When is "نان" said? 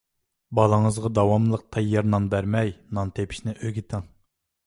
2.15-2.25, 2.99-3.13